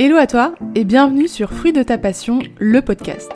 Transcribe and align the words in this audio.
Hello 0.00 0.16
à 0.16 0.26
toi 0.26 0.56
et 0.74 0.82
bienvenue 0.82 1.28
sur 1.28 1.52
Fruit 1.52 1.72
de 1.72 1.84
ta 1.84 1.98
passion, 1.98 2.40
le 2.58 2.82
podcast. 2.82 3.30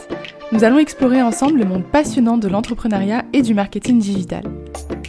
Nous 0.50 0.64
allons 0.64 0.80
explorer 0.80 1.22
ensemble 1.22 1.60
le 1.60 1.64
monde 1.64 1.84
passionnant 1.84 2.36
de 2.36 2.48
l'entrepreneuriat 2.48 3.22
et 3.32 3.42
du 3.42 3.54
marketing 3.54 4.00
digital. 4.00 4.42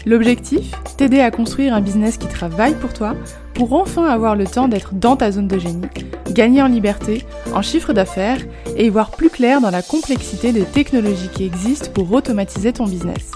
L'objectif 0.05 0.75
T'aider 0.95 1.21
à 1.21 1.31
construire 1.31 1.73
un 1.73 1.81
business 1.81 2.17
qui 2.17 2.27
travaille 2.27 2.75
pour 2.75 2.93
toi 2.93 3.15
pour 3.55 3.73
enfin 3.73 4.05
avoir 4.05 4.35
le 4.35 4.45
temps 4.45 4.67
d'être 4.67 4.93
dans 4.93 5.15
ta 5.15 5.31
zone 5.31 5.47
de 5.47 5.57
génie, 5.57 5.87
gagner 6.29 6.61
en 6.61 6.67
liberté, 6.67 7.25
en 7.55 7.63
chiffre 7.63 7.93
d'affaires 7.93 8.45
et 8.77 8.85
y 8.85 8.89
voir 8.89 9.09
plus 9.09 9.31
clair 9.31 9.59
dans 9.59 9.71
la 9.71 9.81
complexité 9.81 10.51
des 10.51 10.65
technologies 10.65 11.29
qui 11.33 11.45
existent 11.45 11.89
pour 11.91 12.11
automatiser 12.13 12.73
ton 12.73 12.85
business. 12.85 13.31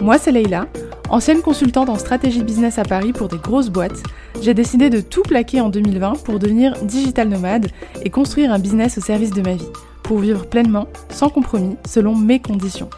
Moi, 0.00 0.16
c'est 0.18 0.30
Leïla, 0.30 0.68
ancienne 1.08 1.40
consultante 1.40 1.88
en 1.88 1.96
stratégie 1.96 2.42
business 2.42 2.78
à 2.78 2.82
Paris 2.82 3.12
pour 3.12 3.28
des 3.28 3.38
grosses 3.38 3.70
boîtes. 3.70 4.02
J'ai 4.42 4.54
décidé 4.54 4.90
de 4.90 5.00
tout 5.00 5.22
plaquer 5.22 5.60
en 5.60 5.68
2020 5.68 6.24
pour 6.24 6.38
devenir 6.38 6.74
digital 6.82 7.28
nomade 7.28 7.68
et 8.02 8.10
construire 8.10 8.52
un 8.52 8.58
business 8.58 8.98
au 8.98 9.00
service 9.00 9.30
de 9.30 9.42
ma 9.42 9.54
vie, 9.54 9.68
pour 10.02 10.18
vivre 10.18 10.46
pleinement, 10.46 10.88
sans 11.10 11.28
compromis, 11.28 11.76
selon 11.86 12.14
mes 12.14 12.40
conditions. 12.40 12.90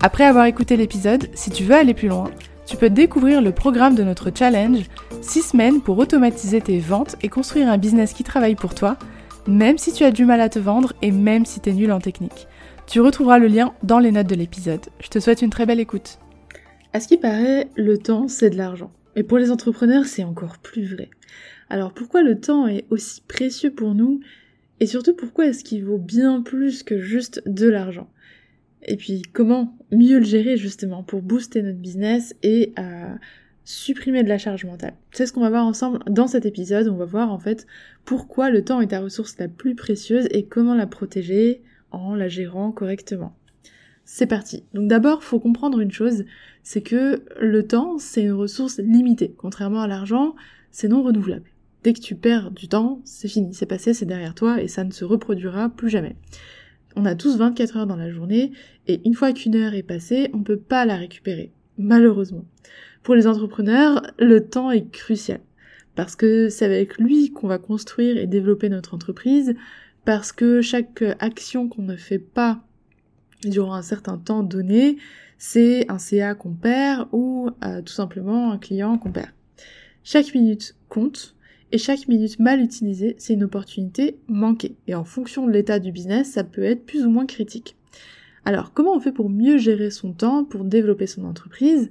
Après 0.00 0.24
avoir 0.24 0.46
écouté 0.46 0.76
l'épisode, 0.76 1.28
si 1.34 1.50
tu 1.50 1.64
veux 1.64 1.74
aller 1.74 1.94
plus 1.94 2.08
loin, 2.08 2.30
tu 2.66 2.76
peux 2.76 2.90
découvrir 2.90 3.42
le 3.42 3.52
programme 3.52 3.94
de 3.94 4.02
notre 4.02 4.30
challenge 4.34 4.84
6 5.20 5.42
semaines 5.42 5.80
pour 5.80 5.98
automatiser 5.98 6.60
tes 6.60 6.78
ventes 6.78 7.16
et 7.22 7.28
construire 7.28 7.68
un 7.68 7.78
business 7.78 8.12
qui 8.12 8.24
travaille 8.24 8.54
pour 8.54 8.74
toi, 8.74 8.96
même 9.46 9.78
si 9.78 9.92
tu 9.92 10.04
as 10.04 10.10
du 10.10 10.24
mal 10.24 10.40
à 10.40 10.48
te 10.48 10.58
vendre 10.58 10.92
et 11.02 11.10
même 11.10 11.44
si 11.44 11.60
tu 11.60 11.70
es 11.70 11.72
nul 11.72 11.92
en 11.92 12.00
technique. 12.00 12.48
Tu 12.86 13.00
retrouveras 13.00 13.38
le 13.38 13.46
lien 13.46 13.72
dans 13.82 13.98
les 13.98 14.12
notes 14.12 14.26
de 14.26 14.34
l'épisode. 14.34 14.80
Je 15.00 15.08
te 15.08 15.18
souhaite 15.18 15.42
une 15.42 15.50
très 15.50 15.66
belle 15.66 15.80
écoute. 15.80 16.18
À 16.94 17.00
ce 17.00 17.08
qui 17.08 17.16
paraît, 17.16 17.68
le 17.74 17.98
temps, 17.98 18.28
c'est 18.28 18.50
de 18.50 18.56
l'argent. 18.56 18.92
Et 19.16 19.24
pour 19.24 19.38
les 19.38 19.50
entrepreneurs, 19.50 20.04
c'est 20.06 20.22
encore 20.22 20.58
plus 20.58 20.84
vrai. 20.84 21.10
Alors 21.68 21.92
pourquoi 21.92 22.22
le 22.22 22.38
temps 22.38 22.68
est 22.68 22.84
aussi 22.88 23.20
précieux 23.26 23.72
pour 23.72 23.96
nous? 23.96 24.20
Et 24.78 24.86
surtout, 24.86 25.12
pourquoi 25.12 25.46
est-ce 25.46 25.64
qu'il 25.64 25.84
vaut 25.84 25.98
bien 25.98 26.40
plus 26.40 26.84
que 26.84 27.00
juste 27.00 27.42
de 27.46 27.68
l'argent? 27.68 28.08
Et 28.84 28.96
puis, 28.96 29.22
comment 29.32 29.76
mieux 29.90 30.18
le 30.18 30.24
gérer 30.24 30.56
justement 30.56 31.02
pour 31.02 31.20
booster 31.20 31.62
notre 31.62 31.80
business 31.80 32.36
et 32.44 32.72
euh, 32.78 33.12
supprimer 33.64 34.22
de 34.22 34.28
la 34.28 34.38
charge 34.38 34.64
mentale? 34.64 34.94
C'est 35.10 35.26
ce 35.26 35.32
qu'on 35.32 35.40
va 35.40 35.50
voir 35.50 35.66
ensemble 35.66 35.98
dans 36.08 36.28
cet 36.28 36.46
épisode. 36.46 36.86
On 36.86 36.96
va 36.96 37.06
voir 37.06 37.32
en 37.32 37.40
fait 37.40 37.66
pourquoi 38.04 38.50
le 38.50 38.62
temps 38.62 38.80
est 38.80 38.88
ta 38.88 39.00
ressource 39.00 39.36
la 39.38 39.48
plus 39.48 39.74
précieuse 39.74 40.28
et 40.30 40.44
comment 40.44 40.76
la 40.76 40.86
protéger 40.86 41.60
en 41.90 42.14
la 42.14 42.28
gérant 42.28 42.70
correctement. 42.70 43.34
C'est 44.04 44.26
parti. 44.26 44.64
Donc 44.74 44.88
d'abord, 44.88 45.22
faut 45.22 45.40
comprendre 45.40 45.80
une 45.80 45.90
chose, 45.90 46.24
c'est 46.62 46.82
que 46.82 47.22
le 47.40 47.66
temps, 47.66 47.98
c'est 47.98 48.22
une 48.22 48.32
ressource 48.32 48.78
limitée. 48.78 49.34
Contrairement 49.36 49.82
à 49.82 49.88
l'argent, 49.88 50.34
c'est 50.70 50.88
non 50.88 51.02
renouvelable. 51.02 51.50
Dès 51.82 51.92
que 51.92 52.00
tu 52.00 52.14
perds 52.14 52.50
du 52.50 52.68
temps, 52.68 53.00
c'est 53.04 53.28
fini, 53.28 53.52
c'est 53.54 53.66
passé, 53.66 53.92
c'est 53.94 54.06
derrière 54.06 54.34
toi 54.34 54.62
et 54.62 54.68
ça 54.68 54.84
ne 54.84 54.90
se 54.90 55.04
reproduira 55.04 55.68
plus 55.68 55.88
jamais. 55.88 56.16
On 56.96 57.04
a 57.04 57.14
tous 57.14 57.36
24 57.36 57.76
heures 57.78 57.86
dans 57.86 57.96
la 57.96 58.10
journée 58.10 58.52
et 58.86 59.00
une 59.04 59.14
fois 59.14 59.32
qu'une 59.32 59.56
heure 59.56 59.74
est 59.74 59.82
passée, 59.82 60.30
on 60.32 60.38
ne 60.38 60.44
peut 60.44 60.58
pas 60.58 60.84
la 60.84 60.96
récupérer. 60.96 61.52
Malheureusement. 61.76 62.44
Pour 63.02 63.14
les 63.14 63.26
entrepreneurs, 63.26 64.02
le 64.18 64.46
temps 64.46 64.70
est 64.70 64.90
crucial 64.90 65.40
parce 65.94 66.16
que 66.16 66.48
c'est 66.48 66.64
avec 66.64 66.98
lui 66.98 67.30
qu'on 67.32 67.48
va 67.48 67.58
construire 67.58 68.16
et 68.16 68.26
développer 68.26 68.68
notre 68.68 68.94
entreprise, 68.94 69.54
parce 70.04 70.32
que 70.32 70.60
chaque 70.60 71.02
action 71.20 71.68
qu'on 71.68 71.82
ne 71.82 71.96
fait 71.96 72.18
pas 72.18 72.62
durant 73.48 73.74
un 73.74 73.82
certain 73.82 74.18
temps 74.18 74.42
donné, 74.42 74.96
c'est 75.38 75.90
un 75.90 75.98
CA 75.98 76.34
qu'on 76.34 76.52
perd 76.52 77.08
ou 77.12 77.50
euh, 77.64 77.82
tout 77.82 77.92
simplement 77.92 78.52
un 78.52 78.58
client 78.58 78.98
qu'on 78.98 79.12
perd. 79.12 79.30
Chaque 80.02 80.34
minute 80.34 80.76
compte 80.88 81.34
et 81.72 81.78
chaque 81.78 82.08
minute 82.08 82.38
mal 82.38 82.60
utilisée, 82.60 83.16
c'est 83.18 83.34
une 83.34 83.44
opportunité 83.44 84.18
manquée. 84.28 84.76
Et 84.86 84.94
en 84.94 85.04
fonction 85.04 85.46
de 85.46 85.52
l'état 85.52 85.78
du 85.78 85.92
business, 85.92 86.30
ça 86.32 86.44
peut 86.44 86.62
être 86.62 86.86
plus 86.86 87.04
ou 87.04 87.10
moins 87.10 87.26
critique. 87.26 87.76
Alors, 88.44 88.72
comment 88.72 88.94
on 88.94 89.00
fait 89.00 89.12
pour 89.12 89.30
mieux 89.30 89.56
gérer 89.56 89.90
son 89.90 90.12
temps, 90.12 90.44
pour 90.44 90.64
développer 90.64 91.06
son 91.06 91.24
entreprise, 91.24 91.90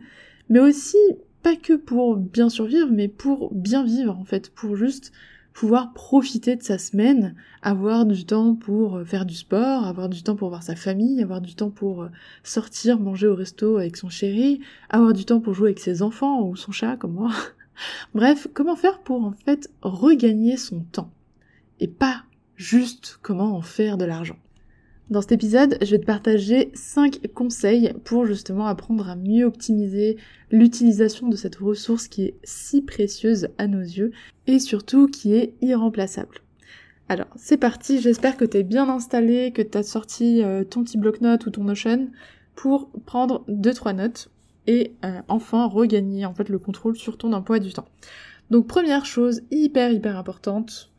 mais 0.49 0.59
aussi 0.59 0.97
pas 1.41 1.55
que 1.55 1.73
pour 1.73 2.15
bien 2.15 2.49
survivre, 2.49 2.89
mais 2.91 3.07
pour 3.07 3.53
bien 3.53 3.83
vivre 3.83 4.17
en 4.17 4.23
fait, 4.23 4.49
pour 4.51 4.75
juste 4.77 5.11
pouvoir 5.53 5.93
profiter 5.93 6.55
de 6.55 6.63
sa 6.63 6.77
semaine, 6.77 7.35
avoir 7.61 8.05
du 8.05 8.25
temps 8.25 8.55
pour 8.55 8.97
euh, 8.97 9.05
faire 9.05 9.25
du 9.25 9.35
sport, 9.35 9.85
avoir 9.85 10.09
du 10.09 10.23
temps 10.23 10.35
pour 10.35 10.49
voir 10.49 10.63
sa 10.63 10.75
famille, 10.75 11.21
avoir 11.21 11.41
du 11.41 11.55
temps 11.55 11.69
pour 11.69 12.03
euh, 12.03 12.09
sortir, 12.43 12.99
manger 12.99 13.27
au 13.27 13.35
resto 13.35 13.77
avec 13.77 13.95
son 13.97 14.09
chéri, 14.09 14.61
avoir 14.89 15.13
du 15.13 15.25
temps 15.25 15.39
pour 15.39 15.53
jouer 15.53 15.69
avec 15.69 15.79
ses 15.79 16.01
enfants 16.01 16.41
ou 16.47 16.55
son 16.55 16.71
chat 16.71 16.97
comme 16.97 17.13
moi. 17.13 17.31
Bref, 18.15 18.47
comment 18.53 18.75
faire 18.75 18.99
pour 18.99 19.23
en 19.23 19.33
fait 19.45 19.71
regagner 19.81 20.57
son 20.57 20.81
temps 20.81 21.11
et 21.79 21.87
pas 21.87 22.23
juste 22.55 23.19
comment 23.21 23.55
en 23.55 23.61
faire 23.61 23.97
de 23.97 24.05
l'argent? 24.05 24.37
Dans 25.09 25.21
cet 25.21 25.33
épisode, 25.33 25.77
je 25.81 25.91
vais 25.91 25.99
te 25.99 26.05
partager 26.05 26.71
5 26.75 27.27
conseils 27.33 27.93
pour 28.05 28.25
justement 28.25 28.67
apprendre 28.67 29.09
à 29.09 29.17
mieux 29.17 29.45
optimiser 29.45 30.17
l'utilisation 30.49 31.27
de 31.27 31.35
cette 31.35 31.57
ressource 31.57 32.07
qui 32.07 32.23
est 32.23 32.37
si 32.43 32.81
précieuse 32.81 33.49
à 33.57 33.67
nos 33.67 33.81
yeux 33.81 34.11
et 34.47 34.59
surtout 34.59 35.07
qui 35.07 35.33
est 35.33 35.55
irremplaçable. 35.61 36.39
Alors, 37.09 37.27
c'est 37.35 37.57
parti, 37.57 37.99
j'espère 37.99 38.37
que 38.37 38.45
tu 38.45 38.57
es 38.57 38.63
bien 38.63 38.87
installé, 38.87 39.51
que 39.51 39.61
tu 39.61 39.77
as 39.77 39.83
sorti 39.83 40.41
euh, 40.41 40.63
ton 40.63 40.85
petit 40.85 40.97
bloc-notes 40.97 41.45
ou 41.45 41.49
ton 41.49 41.65
Notion 41.65 42.07
pour 42.55 42.89
prendre 43.05 43.43
2-3 43.49 43.95
notes 43.95 44.31
et 44.67 44.93
euh, 45.03 45.21
enfin 45.27 45.65
regagner 45.65 46.25
en 46.25 46.33
fait 46.33 46.47
le 46.47 46.59
contrôle 46.59 46.95
sur 46.95 47.17
ton 47.17 47.33
emploi 47.33 47.59
du 47.59 47.73
temps. 47.73 47.89
Donc 48.51 48.67
première 48.67 49.05
chose 49.05 49.41
hyper 49.51 49.91
hyper 49.91 50.17
importante 50.17 50.91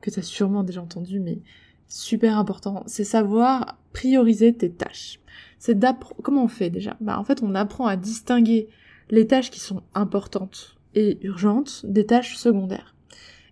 que 0.00 0.10
tu 0.10 0.20
as 0.20 0.22
sûrement 0.22 0.62
déjà 0.62 0.80
entendu 0.80 1.18
mais 1.18 1.40
super 1.88 2.38
important, 2.38 2.82
c'est 2.86 3.04
savoir 3.04 3.78
prioriser 3.92 4.54
tes 4.54 4.70
tâches. 4.70 5.20
C'est 5.58 5.78
d'apprendre 5.78 6.22
comment 6.22 6.44
on 6.44 6.48
fait 6.48 6.70
déjà? 6.70 6.96
Bah 7.00 7.18
en 7.18 7.24
fait, 7.24 7.42
on 7.42 7.54
apprend 7.54 7.86
à 7.86 7.96
distinguer 7.96 8.68
les 9.10 9.26
tâches 9.26 9.50
qui 9.50 9.60
sont 9.60 9.82
importantes 9.94 10.76
et 10.94 11.18
urgentes 11.22 11.84
des 11.84 12.06
tâches 12.06 12.36
secondaires. 12.36 12.94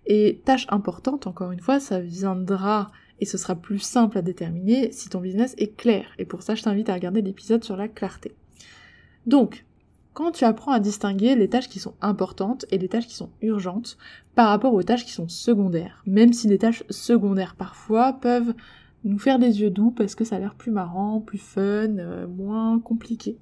Et 0.07 0.41
tâches 0.45 0.67
importantes, 0.69 1.27
encore 1.27 1.51
une 1.51 1.61
fois, 1.61 1.81
ça 1.81 2.01
viendra 2.01 2.93
et 3.19 3.25
ce 3.25 3.39
sera 3.39 3.57
plus 3.57 3.79
simple 3.79 4.19
à 4.19 4.23
déterminer 4.23 4.93
si 4.93 5.09
ton 5.09 5.21
business 5.21 5.55
est 5.59 5.75
clair. 5.77 6.07
Et 6.19 6.25
pour 6.25 6.43
ça, 6.43 6.55
je 6.55 6.63
t'invite 6.63 6.89
à 6.89 6.95
regarder 6.95 7.23
l'épisode 7.23 7.65
sur 7.65 7.77
la 7.77 7.89
clarté. 7.89 8.35
Donc, 9.27 9.65
quand 10.17 10.31
tu 10.31 10.45
apprends 10.45 10.73
à 10.73 10.81
distinguer 10.81 11.37
les 11.37 11.47
tâches 11.47 11.69
qui 11.69 11.79
sont 11.79 11.93
importantes 12.01 12.65
et 12.71 12.79
les 12.79 12.89
tâches 12.89 13.07
qui 13.07 13.15
sont 13.15 13.29
urgentes 13.43 13.99
par 14.35 14.49
rapport 14.49 14.73
aux 14.73 14.83
tâches 14.83 15.05
qui 15.05 15.13
sont 15.13 15.29
secondaires, 15.29 16.03
même 16.07 16.33
si 16.33 16.49
les 16.49 16.57
tâches 16.57 16.85
secondaires 16.89 17.55
parfois 17.55 18.15
peuvent 18.15 18.55
nous 19.05 19.19
faire 19.19 19.39
des 19.39 19.61
yeux 19.61 19.69
doux 19.69 19.91
parce 19.91 20.15
que 20.15 20.25
ça 20.25 20.37
a 20.37 20.39
l'air 20.39 20.55
plus 20.55 20.71
marrant, 20.71 21.21
plus 21.21 21.37
fun, 21.37 21.99
euh, 21.99 22.27
moins 22.27 22.79
compliqué. 22.81 23.37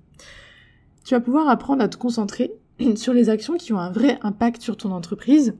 Tu 1.05 1.15
vas 1.15 1.21
pouvoir 1.21 1.49
apprendre 1.49 1.81
à 1.81 1.89
te 1.89 1.97
concentrer 1.97 2.53
sur 2.97 3.12
les 3.12 3.31
actions 3.31 3.55
qui 3.55 3.73
ont 3.73 3.79
un 3.79 3.93
vrai 3.93 4.19
impact 4.23 4.61
sur 4.61 4.77
ton 4.77 4.91
entreprise 4.91 5.55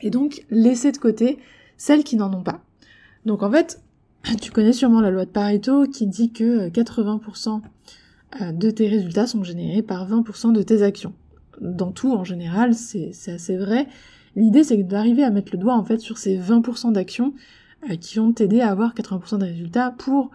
et 0.00 0.08
donc 0.08 0.46
laisser 0.48 0.92
de 0.92 0.96
côté 0.96 1.40
celles 1.76 2.04
qui 2.04 2.16
n'en 2.16 2.32
ont 2.32 2.42
pas. 2.42 2.62
Donc 3.26 3.42
en 3.42 3.50
fait, 3.50 3.82
tu 4.40 4.50
connais 4.50 4.72
sûrement 4.72 5.02
la 5.02 5.10
loi 5.10 5.26
de 5.26 5.30
Pareto 5.30 5.86
qui 5.88 6.06
dit 6.06 6.32
que 6.32 6.70
80% 6.70 7.48
euh, 7.48 7.68
de 8.40 8.70
tes 8.70 8.88
résultats 8.88 9.26
sont 9.26 9.44
générés 9.44 9.82
par 9.82 10.08
20% 10.08 10.52
de 10.52 10.62
tes 10.62 10.82
actions. 10.82 11.12
Dans 11.60 11.92
tout, 11.92 12.12
en 12.12 12.24
général, 12.24 12.74
c'est 12.74 13.12
assez 13.28 13.56
vrai. 13.56 13.86
L'idée, 14.36 14.64
c'est 14.64 14.82
d'arriver 14.82 15.22
à 15.22 15.30
mettre 15.30 15.52
le 15.52 15.58
doigt, 15.58 15.74
en 15.74 15.84
fait, 15.84 15.98
sur 15.98 16.18
ces 16.18 16.38
20% 16.38 16.92
d'actions 16.92 17.34
euh, 17.90 17.96
qui 17.96 18.18
vont 18.18 18.32
t'aider 18.32 18.60
à 18.60 18.70
avoir 18.70 18.94
80% 18.94 19.38
de 19.38 19.44
résultats 19.44 19.90
pour, 19.90 20.30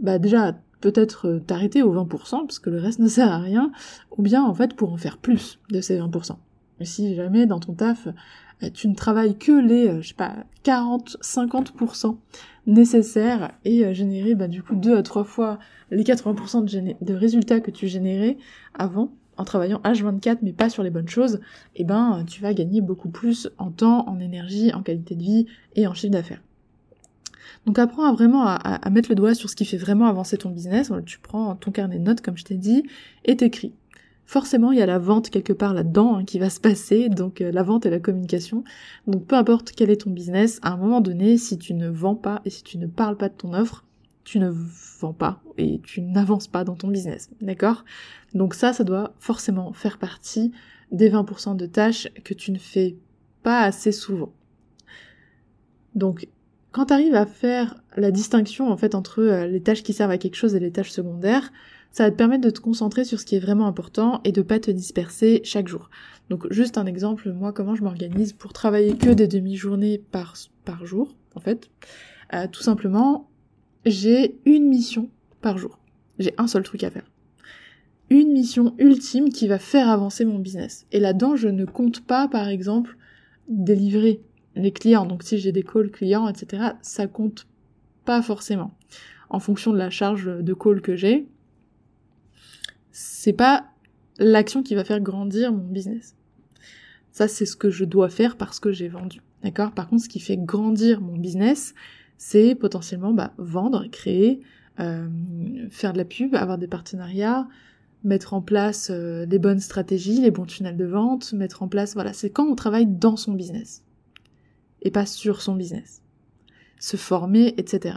bah, 0.00 0.18
déjà, 0.18 0.58
peut-être 0.80 1.28
euh, 1.28 1.38
t'arrêter 1.38 1.82
aux 1.82 1.94
20%, 1.94 2.46
parce 2.46 2.58
que 2.58 2.70
le 2.70 2.78
reste 2.78 2.98
ne 2.98 3.08
sert 3.08 3.30
à 3.30 3.38
rien, 3.38 3.70
ou 4.16 4.22
bien, 4.22 4.42
en 4.42 4.54
fait, 4.54 4.74
pour 4.74 4.92
en 4.92 4.96
faire 4.96 5.18
plus 5.18 5.58
de 5.70 5.80
ces 5.80 5.98
20%. 5.98 6.36
Si 6.82 7.14
jamais, 7.14 7.46
dans 7.46 7.60
ton 7.60 7.72
taf, 7.72 8.08
tu 8.74 8.88
ne 8.88 8.94
travailles 8.94 9.36
que 9.36 9.52
les, 9.52 10.02
je 10.02 10.08
sais 10.08 10.14
pas, 10.14 10.34
40, 10.62 11.18
50% 11.22 12.16
nécessaires 12.66 13.52
et 13.64 13.94
générer, 13.94 14.34
bah, 14.34 14.48
du 14.48 14.62
coup, 14.62 14.74
deux 14.74 14.96
à 14.96 15.02
trois 15.02 15.24
fois 15.24 15.58
les 15.90 16.02
80% 16.02 16.64
de, 16.64 16.94
de, 17.00 17.14
résultats 17.14 17.60
que 17.60 17.70
tu 17.70 17.86
générais 17.86 18.36
avant, 18.74 19.12
en 19.36 19.44
travaillant 19.44 19.80
H24 19.84 20.38
mais 20.42 20.52
pas 20.52 20.68
sur 20.68 20.82
les 20.82 20.90
bonnes 20.90 21.08
choses, 21.08 21.40
eh 21.74 21.84
ben 21.84 22.24
tu 22.26 22.40
vas 22.40 22.54
gagner 22.54 22.80
beaucoup 22.80 23.08
plus 23.08 23.50
en 23.58 23.70
temps, 23.70 24.08
en 24.08 24.18
énergie, 24.18 24.72
en 24.72 24.82
qualité 24.82 25.14
de 25.14 25.22
vie 25.22 25.46
et 25.74 25.86
en 25.86 25.94
chiffre 25.94 26.12
d'affaires. 26.12 26.42
Donc 27.66 27.78
apprends 27.78 28.04
à 28.04 28.12
vraiment 28.12 28.46
à, 28.46 28.90
mettre 28.90 29.08
le 29.08 29.16
doigt 29.16 29.34
sur 29.34 29.50
ce 29.50 29.56
qui 29.56 29.64
fait 29.64 29.76
vraiment 29.76 30.06
avancer 30.06 30.36
ton 30.36 30.50
business. 30.50 30.92
Tu 31.04 31.18
prends 31.18 31.56
ton 31.56 31.72
carnet 31.72 31.98
de 31.98 32.04
notes 32.04 32.20
comme 32.20 32.36
je 32.36 32.44
t'ai 32.44 32.56
dit 32.56 32.84
et 33.24 33.36
t'écris. 33.36 33.72
Forcément, 34.26 34.72
il 34.72 34.78
y 34.78 34.82
a 34.82 34.86
la 34.86 34.98
vente 34.98 35.30
quelque 35.30 35.52
part 35.52 35.72
là-dedans 35.72 36.16
hein, 36.16 36.24
qui 36.24 36.40
va 36.40 36.50
se 36.50 36.60
passer, 36.60 37.08
donc 37.08 37.40
euh, 37.40 37.52
la 37.52 37.62
vente 37.62 37.86
et 37.86 37.90
la 37.90 38.00
communication. 38.00 38.64
Donc 39.06 39.24
peu 39.26 39.36
importe 39.36 39.70
quel 39.70 39.88
est 39.88 40.02
ton 40.02 40.10
business, 40.10 40.58
à 40.62 40.72
un 40.72 40.76
moment 40.76 41.00
donné, 41.00 41.38
si 41.38 41.58
tu 41.58 41.74
ne 41.74 41.88
vends 41.88 42.16
pas 42.16 42.42
et 42.44 42.50
si 42.50 42.64
tu 42.64 42.76
ne 42.76 42.88
parles 42.88 43.16
pas 43.16 43.28
de 43.28 43.34
ton 43.34 43.54
offre, 43.54 43.84
tu 44.24 44.40
ne 44.40 44.50
vends 45.00 45.12
pas 45.12 45.40
et 45.56 45.80
tu 45.84 46.00
n'avances 46.00 46.48
pas 46.48 46.64
dans 46.64 46.74
ton 46.74 46.88
business, 46.88 47.30
d'accord? 47.40 47.84
Donc 48.34 48.54
ça, 48.54 48.72
ça 48.72 48.82
doit 48.82 49.14
forcément 49.20 49.72
faire 49.72 49.98
partie 49.98 50.50
des 50.90 51.08
20% 51.08 51.56
de 51.56 51.66
tâches 51.66 52.08
que 52.24 52.34
tu 52.34 52.50
ne 52.50 52.58
fais 52.58 52.96
pas 53.44 53.62
assez 53.62 53.92
souvent. 53.92 54.32
Donc, 55.94 56.26
quand 56.72 56.86
tu 56.86 57.14
à 57.14 57.26
faire 57.26 57.80
la 57.96 58.10
distinction 58.10 58.70
en 58.70 58.76
fait 58.76 58.94
entre 58.96 59.22
euh, 59.22 59.46
les 59.46 59.62
tâches 59.62 59.84
qui 59.84 59.92
servent 59.92 60.10
à 60.10 60.18
quelque 60.18 60.34
chose 60.34 60.54
et 60.56 60.60
les 60.60 60.72
tâches 60.72 60.90
secondaires, 60.90 61.52
ça 61.96 62.04
va 62.04 62.10
te 62.10 62.16
permettre 62.16 62.44
de 62.44 62.50
te 62.50 62.60
concentrer 62.60 63.06
sur 63.06 63.18
ce 63.18 63.24
qui 63.24 63.36
est 63.36 63.40
vraiment 63.40 63.66
important 63.66 64.20
et 64.24 64.30
de 64.30 64.42
pas 64.42 64.60
te 64.60 64.70
disperser 64.70 65.40
chaque 65.44 65.66
jour. 65.66 65.88
Donc 66.28 66.46
juste 66.52 66.76
un 66.76 66.84
exemple, 66.84 67.32
moi 67.32 67.54
comment 67.54 67.74
je 67.74 67.82
m'organise 67.82 68.34
pour 68.34 68.52
travailler 68.52 68.98
que 68.98 69.08
des 69.08 69.26
demi-journées 69.26 70.02
par, 70.12 70.36
jour, 70.84 71.16
en 71.34 71.40
fait. 71.40 71.70
Euh, 72.34 72.48
tout 72.52 72.62
simplement, 72.62 73.30
j'ai 73.86 74.36
une 74.44 74.68
mission 74.68 75.08
par 75.40 75.56
jour. 75.56 75.78
J'ai 76.18 76.34
un 76.36 76.46
seul 76.46 76.64
truc 76.64 76.84
à 76.84 76.90
faire. 76.90 77.10
Une 78.10 78.30
mission 78.30 78.74
ultime 78.76 79.30
qui 79.30 79.48
va 79.48 79.58
faire 79.58 79.88
avancer 79.88 80.26
mon 80.26 80.38
business. 80.38 80.84
Et 80.92 81.00
là-dedans, 81.00 81.34
je 81.34 81.48
ne 81.48 81.64
compte 81.64 82.04
pas, 82.04 82.28
par 82.28 82.48
exemple, 82.48 82.98
délivrer 83.48 84.20
les 84.54 84.70
clients. 84.70 85.06
Donc 85.06 85.22
si 85.22 85.38
j'ai 85.38 85.50
des 85.50 85.62
calls 85.62 85.90
clients, 85.90 86.28
etc., 86.28 86.72
ça 86.82 87.06
compte 87.06 87.46
pas 88.04 88.20
forcément. 88.20 88.76
En 89.30 89.40
fonction 89.40 89.72
de 89.72 89.78
la 89.78 89.88
charge 89.88 90.26
de 90.26 90.52
call 90.52 90.82
que 90.82 90.94
j'ai, 90.94 91.26
c'est 93.26 93.32
pas 93.32 93.66
l'action 94.18 94.62
qui 94.62 94.76
va 94.76 94.84
faire 94.84 95.00
grandir 95.00 95.52
mon 95.52 95.66
business. 95.66 96.14
Ça, 97.10 97.26
c'est 97.26 97.44
ce 97.44 97.56
que 97.56 97.70
je 97.70 97.84
dois 97.84 98.08
faire 98.08 98.36
parce 98.36 98.60
que 98.60 98.70
j'ai 98.70 98.86
vendu. 98.86 99.20
D'accord? 99.42 99.72
Par 99.72 99.88
contre, 99.88 100.04
ce 100.04 100.08
qui 100.08 100.20
fait 100.20 100.36
grandir 100.36 101.00
mon 101.00 101.16
business, 101.16 101.74
c'est 102.18 102.54
potentiellement 102.54 103.12
bah, 103.12 103.32
vendre, 103.36 103.88
créer, 103.90 104.42
euh, 104.78 105.08
faire 105.70 105.92
de 105.92 105.98
la 105.98 106.04
pub, 106.04 106.36
avoir 106.36 106.56
des 106.56 106.68
partenariats, 106.68 107.48
mettre 108.04 108.32
en 108.32 108.42
place 108.42 108.90
euh, 108.92 109.26
les 109.26 109.40
bonnes 109.40 109.58
stratégies, 109.58 110.20
les 110.20 110.30
bons 110.30 110.46
tunnels 110.46 110.76
de 110.76 110.84
vente, 110.84 111.32
mettre 111.32 111.64
en 111.64 111.68
place, 111.68 111.94
voilà, 111.94 112.12
c'est 112.12 112.30
quand 112.30 112.46
on 112.46 112.54
travaille 112.54 112.86
dans 112.86 113.16
son 113.16 113.32
business 113.32 113.82
et 114.82 114.92
pas 114.92 115.04
sur 115.04 115.42
son 115.42 115.56
business. 115.56 116.00
Se 116.78 116.96
former, 116.96 117.54
etc. 117.56 117.96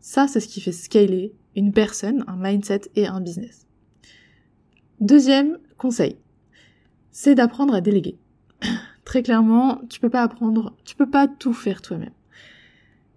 Ça, 0.00 0.28
c'est 0.28 0.40
ce 0.40 0.48
qui 0.48 0.62
fait 0.62 0.72
scaler 0.72 1.34
une 1.56 1.74
personne, 1.74 2.24
un 2.26 2.36
mindset 2.36 2.90
et 2.96 3.06
un 3.06 3.20
business. 3.20 3.66
Deuxième 5.00 5.58
conseil, 5.76 6.16
c'est 7.10 7.34
d'apprendre 7.34 7.74
à 7.74 7.80
déléguer. 7.80 8.16
Très 9.04 9.22
clairement, 9.22 9.80
tu 9.88 10.00
peux 10.00 10.10
pas 10.10 10.22
apprendre, 10.22 10.76
tu 10.84 10.94
peux 10.94 11.08
pas 11.08 11.26
tout 11.26 11.52
faire 11.52 11.82
toi-même. 11.82 12.12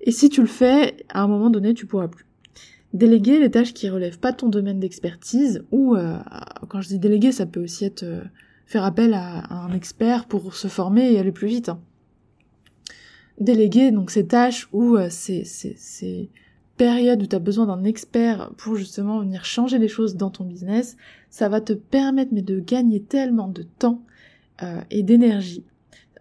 Et 0.01 0.11
si 0.11 0.29
tu 0.29 0.41
le 0.41 0.47
fais, 0.47 1.05
à 1.09 1.21
un 1.21 1.27
moment 1.27 1.49
donné, 1.49 1.73
tu 1.73 1.85
pourras 1.85 2.07
plus. 2.07 2.25
Déléguer 2.93 3.39
les 3.39 3.49
tâches 3.49 3.73
qui 3.73 3.89
relèvent 3.89 4.19
pas 4.19 4.33
ton 4.33 4.49
domaine 4.49 4.79
d'expertise, 4.79 5.63
ou 5.71 5.95
euh, 5.95 6.17
quand 6.69 6.81
je 6.81 6.89
dis 6.89 6.99
déléguer, 6.99 7.31
ça 7.31 7.45
peut 7.45 7.63
aussi 7.63 7.85
être 7.85 8.03
euh, 8.03 8.21
faire 8.65 8.83
appel 8.83 9.13
à, 9.13 9.51
un 9.53 9.73
expert 9.73 10.25
pour 10.25 10.55
se 10.55 10.67
former 10.67 11.11
et 11.11 11.19
aller 11.19 11.31
plus 11.31 11.47
vite. 11.47 11.69
Hein 11.69 11.79
déléguer 13.39 13.91
donc 13.91 14.11
ces 14.11 14.27
tâches 14.27 14.67
ou 14.71 14.95
euh, 14.95 15.07
ces, 15.09 16.29
périodes 16.77 17.21
où 17.21 17.25
tu 17.25 17.35
as 17.35 17.39
besoin 17.39 17.65
d'un 17.65 17.83
expert 17.83 18.51
pour 18.57 18.75
justement 18.75 19.19
venir 19.19 19.45
changer 19.45 19.77
les 19.77 19.87
choses 19.87 20.15
dans 20.15 20.29
ton 20.29 20.43
business, 20.43 20.97
ça 21.29 21.49
va 21.49 21.61
te 21.61 21.73
permettre 21.73 22.31
mais 22.33 22.41
de 22.41 22.59
gagner 22.59 23.01
tellement 23.01 23.47
de 23.47 23.63
temps 23.63 24.03
euh, 24.61 24.81
et 24.89 25.03
d'énergie 25.03 25.63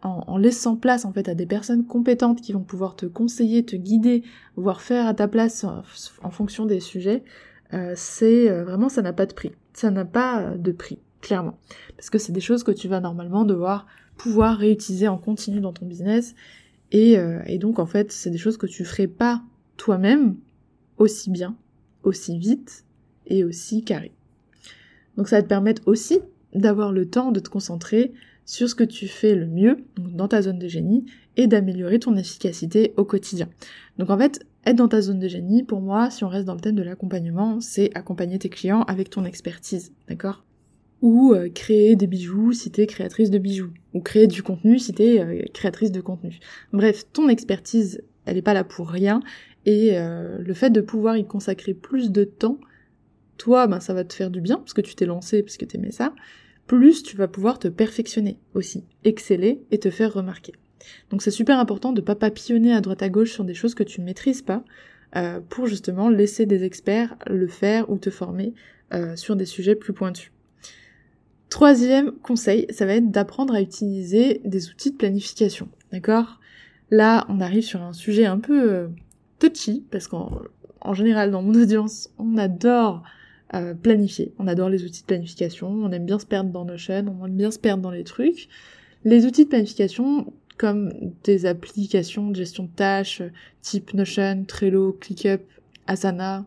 en, 0.04 0.36
laissant 0.36 0.74
place 0.74 1.04
en 1.04 1.12
fait 1.12 1.28
à 1.28 1.34
des 1.34 1.46
personnes 1.46 1.86
compétentes 1.86 2.40
qui 2.40 2.52
vont 2.52 2.64
pouvoir 2.64 2.96
te 2.96 3.06
conseiller, 3.06 3.64
te 3.64 3.76
guider, 3.76 4.24
voire 4.56 4.80
faire 4.80 5.06
à 5.06 5.14
ta 5.14 5.28
place 5.28 5.64
en, 5.64 6.30
fonction 6.30 6.66
des 6.66 6.80
sujets. 6.80 7.22
Euh, 7.72 7.92
c'est 7.94 8.50
vraiment 8.62 8.88
ça 8.88 9.00
n'a 9.00 9.12
pas 9.12 9.26
de 9.26 9.32
prix, 9.32 9.52
ça 9.74 9.92
n'a 9.92 10.04
pas 10.04 10.56
de 10.56 10.72
prix 10.72 10.98
clairement 11.20 11.56
parce 11.96 12.10
que 12.10 12.18
c'est 12.18 12.32
des 12.32 12.40
choses 12.40 12.64
que 12.64 12.72
tu 12.72 12.88
vas 12.88 12.98
normalement 12.98 13.44
devoir 13.44 13.86
pouvoir 14.16 14.58
réutiliser 14.58 15.06
en 15.06 15.18
continu 15.18 15.60
dans 15.60 15.72
ton 15.72 15.86
business 15.86 16.34
euh, 16.94 17.42
et, 17.46 17.58
donc 17.58 17.78
en 17.78 17.86
fait, 17.86 18.12
c'est 18.12 18.30
des 18.30 18.38
choses 18.38 18.56
que 18.56 18.66
tu 18.66 18.84
ferais 18.84 19.06
pas 19.06 19.42
toi-même 19.82 20.36
aussi 20.96 21.28
bien, 21.28 21.56
aussi 22.04 22.38
vite 22.38 22.84
et 23.26 23.42
aussi 23.42 23.82
carré. 23.82 24.12
Donc 25.16 25.26
ça 25.26 25.38
va 25.38 25.42
te 25.42 25.48
permettre 25.48 25.82
aussi 25.86 26.20
d'avoir 26.54 26.92
le 26.92 27.04
temps 27.10 27.32
de 27.32 27.40
te 27.40 27.48
concentrer 27.48 28.12
sur 28.46 28.68
ce 28.68 28.76
que 28.76 28.84
tu 28.84 29.08
fais 29.08 29.34
le 29.34 29.48
mieux, 29.48 29.78
dans 29.96 30.28
ta 30.28 30.40
zone 30.40 30.60
de 30.60 30.68
génie, 30.68 31.04
et 31.36 31.48
d'améliorer 31.48 31.98
ton 31.98 32.16
efficacité 32.16 32.94
au 32.96 33.04
quotidien. 33.04 33.48
Donc 33.98 34.10
en 34.10 34.18
fait, 34.18 34.46
être 34.66 34.76
dans 34.76 34.86
ta 34.86 35.00
zone 35.00 35.18
de 35.18 35.26
génie, 35.26 35.64
pour 35.64 35.80
moi, 35.80 36.10
si 36.10 36.22
on 36.22 36.28
reste 36.28 36.46
dans 36.46 36.54
le 36.54 36.60
thème 36.60 36.76
de 36.76 36.82
l'accompagnement, 36.84 37.60
c'est 37.60 37.90
accompagner 37.96 38.38
tes 38.38 38.50
clients 38.50 38.82
avec 38.82 39.10
ton 39.10 39.24
expertise, 39.24 39.92
d'accord? 40.08 40.44
Ou 41.00 41.32
euh, 41.34 41.48
créer 41.48 41.96
des 41.96 42.06
bijoux 42.06 42.52
si 42.52 42.70
t'es 42.70 42.86
créatrice 42.86 43.30
de 43.30 43.38
bijoux, 43.38 43.72
ou 43.94 44.00
créer 44.00 44.28
du 44.28 44.44
contenu 44.44 44.78
si 44.78 44.92
t'es 44.92 45.20
euh, 45.20 45.42
créatrice 45.52 45.90
de 45.90 46.00
contenu. 46.00 46.38
Bref, 46.72 47.04
ton 47.12 47.28
expertise, 47.28 48.00
elle 48.26 48.36
est 48.36 48.42
pas 48.42 48.54
là 48.54 48.62
pour 48.62 48.88
rien, 48.88 49.20
et 49.66 49.98
euh, 49.98 50.38
le 50.38 50.54
fait 50.54 50.70
de 50.70 50.80
pouvoir 50.80 51.16
y 51.16 51.26
consacrer 51.26 51.74
plus 51.74 52.10
de 52.10 52.24
temps, 52.24 52.58
toi, 53.38 53.66
ben 53.66 53.80
ça 53.80 53.94
va 53.94 54.04
te 54.04 54.14
faire 54.14 54.30
du 54.30 54.40
bien, 54.40 54.56
parce 54.56 54.74
que 54.74 54.80
tu 54.80 54.94
t'es 54.94 55.06
lancé, 55.06 55.42
parce 55.42 55.56
que 55.56 55.64
t'aimais 55.64 55.90
ça, 55.90 56.14
plus 56.66 57.02
tu 57.02 57.16
vas 57.16 57.28
pouvoir 57.28 57.58
te 57.58 57.68
perfectionner 57.68 58.38
aussi, 58.54 58.84
exceller 59.04 59.62
et 59.70 59.78
te 59.78 59.90
faire 59.90 60.12
remarquer. 60.12 60.52
Donc 61.10 61.22
c'est 61.22 61.30
super 61.30 61.58
important 61.58 61.92
de 61.92 62.00
pas 62.00 62.14
papillonner 62.14 62.72
à 62.72 62.80
droite 62.80 63.02
à 63.02 63.08
gauche 63.08 63.32
sur 63.32 63.44
des 63.44 63.54
choses 63.54 63.74
que 63.74 63.82
tu 63.82 64.00
ne 64.00 64.06
maîtrises 64.06 64.42
pas, 64.42 64.64
pour 65.50 65.66
justement 65.66 66.08
laisser 66.08 66.46
des 66.46 66.64
experts 66.64 67.16
le 67.26 67.46
faire 67.46 67.90
ou 67.90 67.98
te 67.98 68.08
former 68.08 68.54
sur 69.14 69.36
des 69.36 69.44
sujets 69.44 69.74
plus 69.74 69.92
pointus. 69.92 70.32
Troisième 71.52 72.12
conseil, 72.12 72.66
ça 72.70 72.86
va 72.86 72.94
être 72.94 73.10
d'apprendre 73.10 73.54
à 73.54 73.60
utiliser 73.60 74.40
des 74.46 74.70
outils 74.70 74.90
de 74.90 74.96
planification. 74.96 75.68
D'accord? 75.92 76.40
Là, 76.90 77.26
on 77.28 77.42
arrive 77.42 77.62
sur 77.62 77.82
un 77.82 77.92
sujet 77.92 78.24
un 78.24 78.38
peu 78.38 78.72
euh, 78.72 78.88
touchy, 79.48 79.84
parce 79.90 80.08
qu'en 80.08 80.94
général, 80.94 81.30
dans 81.30 81.42
mon 81.42 81.54
audience, 81.60 82.10
on 82.18 82.38
adore 82.38 83.02
euh, 83.54 83.74
planifier. 83.74 84.32
On 84.38 84.46
adore 84.46 84.68
les 84.68 84.84
outils 84.84 85.02
de 85.02 85.06
planification, 85.06 85.68
on 85.68 85.90
aime 85.92 86.06
bien 86.06 86.18
se 86.18 86.26
perdre 86.26 86.50
dans 86.50 86.76
chaînes, 86.76 87.08
on 87.08 87.26
aime 87.26 87.36
bien 87.36 87.50
se 87.50 87.58
perdre 87.58 87.82
dans 87.82 87.90
les 87.90 88.04
trucs. 88.04 88.48
Les 89.04 89.26
outils 89.26 89.44
de 89.44 89.50
planification, 89.50 90.32
comme 90.58 90.92
des 91.24 91.44
applications 91.44 92.30
de 92.30 92.36
gestion 92.36 92.64
de 92.64 92.70
tâches, 92.70 93.22
type 93.60 93.94
Notion, 93.94 94.44
Trello, 94.46 94.96
ClickUp, 95.00 95.42
Asana, 95.86 96.46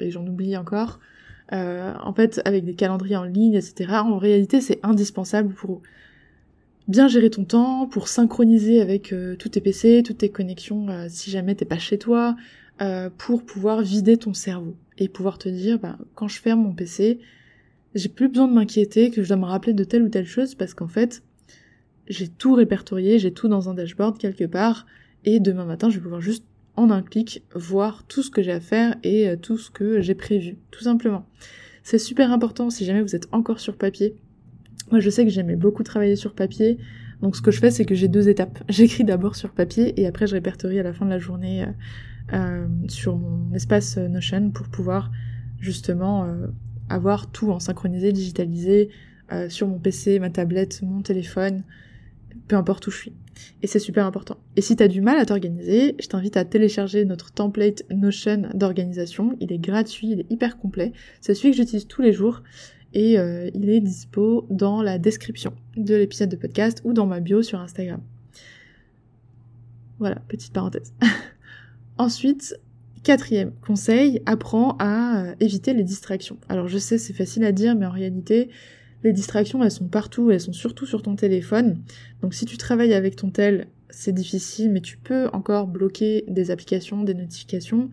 et 0.00 0.10
j'en 0.10 0.26
oublie 0.26 0.56
encore, 0.56 0.98
euh, 1.52 1.92
en 2.02 2.12
fait, 2.14 2.40
avec 2.44 2.64
des 2.64 2.74
calendriers 2.74 3.16
en 3.16 3.24
ligne, 3.24 3.54
etc. 3.54 3.92
En 3.92 4.18
réalité, 4.18 4.60
c'est 4.60 4.80
indispensable 4.82 5.52
pour 5.54 5.82
bien 6.88 7.06
gérer 7.06 7.30
ton 7.30 7.44
temps, 7.44 7.86
pour 7.86 8.08
synchroniser 8.08 8.80
avec 8.80 9.12
euh, 9.12 9.36
tous 9.36 9.50
tes 9.50 9.60
PC, 9.60 10.02
toutes 10.04 10.18
tes 10.18 10.30
connexions, 10.30 10.88
euh, 10.88 11.06
si 11.08 11.30
jamais 11.30 11.54
t'es 11.54 11.64
pas 11.64 11.78
chez 11.78 11.98
toi, 11.98 12.36
pour 13.16 13.44
pouvoir 13.44 13.82
vider 13.82 14.16
ton 14.16 14.34
cerveau 14.34 14.76
et 14.98 15.08
pouvoir 15.08 15.38
te 15.38 15.48
dire, 15.48 15.80
bah, 15.80 15.98
quand 16.14 16.28
je 16.28 16.40
ferme 16.40 16.62
mon 16.62 16.72
PC, 16.72 17.18
j'ai 17.96 18.08
plus 18.08 18.28
besoin 18.28 18.46
de 18.46 18.52
m'inquiéter 18.52 19.10
que 19.10 19.24
je 19.24 19.28
dois 19.28 19.36
me 19.36 19.46
rappeler 19.46 19.72
de 19.72 19.82
telle 19.82 20.04
ou 20.04 20.08
telle 20.08 20.26
chose 20.26 20.54
parce 20.54 20.74
qu'en 20.74 20.86
fait, 20.86 21.24
j'ai 22.08 22.28
tout 22.28 22.54
répertorié, 22.54 23.18
j'ai 23.18 23.32
tout 23.32 23.48
dans 23.48 23.68
un 23.68 23.74
dashboard 23.74 24.18
quelque 24.18 24.44
part, 24.44 24.86
et 25.24 25.40
demain 25.40 25.64
matin, 25.64 25.90
je 25.90 25.96
vais 25.96 26.02
pouvoir 26.02 26.20
juste 26.20 26.44
en 26.76 26.90
un 26.90 27.02
clic 27.02 27.42
voir 27.54 28.04
tout 28.04 28.22
ce 28.22 28.30
que 28.30 28.42
j'ai 28.42 28.52
à 28.52 28.60
faire 28.60 28.96
et 29.02 29.28
euh, 29.28 29.36
tout 29.36 29.58
ce 29.58 29.70
que 29.70 30.00
j'ai 30.00 30.14
prévu, 30.14 30.56
tout 30.70 30.84
simplement. 30.84 31.26
C'est 31.82 31.98
super 31.98 32.32
important 32.32 32.70
si 32.70 32.84
jamais 32.84 33.02
vous 33.02 33.16
êtes 33.16 33.28
encore 33.32 33.60
sur 33.60 33.76
papier. 33.76 34.14
Moi 34.90 35.00
je 35.00 35.10
sais 35.10 35.24
que 35.24 35.30
j'aimais 35.30 35.56
beaucoup 35.56 35.82
travailler 35.82 36.16
sur 36.16 36.34
papier, 36.34 36.78
donc 37.20 37.36
ce 37.36 37.42
que 37.42 37.50
je 37.50 37.60
fais 37.60 37.70
c'est 37.70 37.84
que 37.84 37.94
j'ai 37.94 38.08
deux 38.08 38.28
étapes. 38.28 38.58
J'écris 38.68 39.04
d'abord 39.04 39.36
sur 39.36 39.50
papier 39.50 40.00
et 40.00 40.06
après 40.06 40.26
je 40.26 40.34
répertorie 40.34 40.78
à 40.78 40.82
la 40.82 40.92
fin 40.92 41.04
de 41.04 41.10
la 41.10 41.18
journée 41.18 41.64
euh, 41.64 41.66
euh, 42.34 42.66
sur 42.88 43.16
mon 43.16 43.52
espace 43.54 43.96
Notion 43.96 44.50
pour 44.50 44.68
pouvoir 44.68 45.10
justement 45.58 46.26
avoir 46.88 47.32
tout 47.32 47.50
en 47.50 47.58
synchronisé, 47.58 48.12
digitalisé 48.12 48.90
sur 49.48 49.66
mon 49.66 49.80
PC, 49.80 50.20
ma 50.20 50.30
tablette, 50.30 50.82
mon 50.82 51.02
téléphone, 51.02 51.64
peu 52.46 52.54
importe 52.54 52.86
où 52.86 52.90
je 52.92 52.96
suis. 52.96 53.12
Et 53.62 53.66
c'est 53.66 53.78
super 53.78 54.06
important. 54.06 54.36
Et 54.56 54.60
si 54.60 54.76
t'as 54.76 54.88
du 54.88 55.00
mal 55.00 55.18
à 55.18 55.26
t'organiser, 55.26 55.94
je 56.00 56.08
t'invite 56.08 56.36
à 56.36 56.44
télécharger 56.44 57.04
notre 57.04 57.32
template 57.32 57.84
Notion 57.90 58.48
d'organisation. 58.54 59.36
Il 59.40 59.52
est 59.52 59.58
gratuit, 59.58 60.10
il 60.10 60.20
est 60.20 60.30
hyper 60.30 60.58
complet. 60.58 60.92
C'est 61.20 61.34
celui 61.34 61.50
que 61.50 61.56
j'utilise 61.56 61.86
tous 61.86 62.02
les 62.02 62.12
jours. 62.12 62.42
Et 62.94 63.18
euh, 63.18 63.50
il 63.54 63.68
est 63.70 63.80
dispo 63.80 64.46
dans 64.50 64.82
la 64.82 64.98
description 64.98 65.52
de 65.76 65.94
l'épisode 65.94 66.30
de 66.30 66.36
podcast 66.36 66.80
ou 66.84 66.92
dans 66.92 67.06
ma 67.06 67.20
bio 67.20 67.42
sur 67.42 67.60
Instagram. 67.60 68.00
Voilà, 69.98 70.16
petite 70.28 70.52
parenthèse. 70.52 70.94
Ensuite, 71.98 72.58
quatrième 73.02 73.52
conseil, 73.66 74.22
apprends 74.26 74.76
à 74.78 75.22
euh, 75.22 75.34
éviter 75.40 75.74
les 75.74 75.84
distractions. 75.84 76.38
Alors 76.48 76.68
je 76.68 76.78
sais, 76.78 76.98
c'est 76.98 77.12
facile 77.12 77.44
à 77.44 77.52
dire, 77.52 77.74
mais 77.74 77.86
en 77.86 77.90
réalité, 77.90 78.48
les 79.04 79.12
distractions, 79.12 79.62
elles 79.62 79.70
sont 79.70 79.88
partout, 79.88 80.30
elles 80.30 80.40
sont 80.40 80.52
surtout 80.52 80.86
sur 80.86 81.02
ton 81.02 81.16
téléphone. 81.16 81.82
Donc 82.22 82.34
si 82.34 82.46
tu 82.46 82.56
travailles 82.56 82.94
avec 82.94 83.16
ton 83.16 83.30
tel, 83.30 83.68
c'est 83.90 84.12
difficile, 84.12 84.70
mais 84.70 84.80
tu 84.80 84.96
peux 84.96 85.28
encore 85.32 85.66
bloquer 85.66 86.24
des 86.28 86.50
applications, 86.50 87.02
des 87.02 87.14
notifications. 87.14 87.90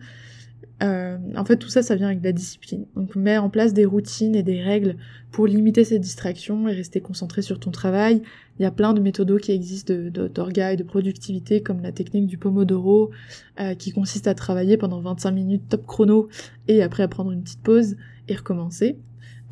Euh, 0.82 1.16
en 1.34 1.44
fait, 1.44 1.56
tout 1.56 1.68
ça, 1.68 1.82
ça 1.82 1.96
vient 1.96 2.08
avec 2.08 2.22
la 2.22 2.32
discipline. 2.32 2.84
Donc, 2.94 3.16
mets 3.16 3.38
en 3.38 3.48
place 3.48 3.72
des 3.72 3.86
routines 3.86 4.34
et 4.34 4.42
des 4.42 4.62
règles 4.62 4.96
pour 5.32 5.46
limiter 5.46 5.84
ces 5.84 5.98
distractions 5.98 6.68
et 6.68 6.74
rester 6.74 7.00
concentré 7.00 7.40
sur 7.42 7.58
ton 7.58 7.70
travail. 7.70 8.22
Il 8.58 8.62
y 8.62 8.66
a 8.66 8.70
plein 8.70 8.92
de 8.92 9.00
méthodos 9.00 9.38
qui 9.38 9.52
existent 9.52 9.94
d'orga 9.94 10.72
et 10.72 10.76
de 10.76 10.82
productivité, 10.82 11.62
comme 11.62 11.80
la 11.80 11.92
technique 11.92 12.26
du 12.26 12.36
Pomodoro, 12.36 13.10
euh, 13.60 13.74
qui 13.74 13.92
consiste 13.92 14.26
à 14.26 14.34
travailler 14.34 14.76
pendant 14.76 15.00
25 15.00 15.30
minutes 15.30 15.62
top 15.68 15.86
chrono 15.86 16.28
et 16.68 16.82
après 16.82 17.02
à 17.02 17.08
prendre 17.08 17.32
une 17.32 17.42
petite 17.42 17.62
pause 17.62 17.96
et 18.28 18.34
recommencer. 18.34 18.98